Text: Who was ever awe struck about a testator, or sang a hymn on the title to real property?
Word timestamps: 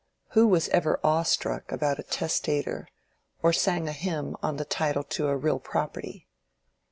Who 0.29 0.47
was 0.47 0.67
ever 0.69 0.99
awe 1.03 1.21
struck 1.21 1.71
about 1.71 1.99
a 1.99 2.03
testator, 2.03 2.87
or 3.43 3.53
sang 3.53 3.87
a 3.87 3.91
hymn 3.91 4.35
on 4.41 4.57
the 4.57 4.65
title 4.65 5.03
to 5.03 5.27
real 5.35 5.59
property? 5.59 6.27